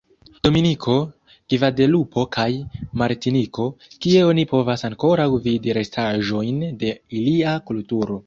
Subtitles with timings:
[0.45, 0.93] Dominiko,
[1.53, 2.45] Gvadelupo kaj
[3.01, 3.67] Martiniko,
[4.05, 8.19] kie oni povas ankoraŭ vidi restaĵojn de ilia kulturo.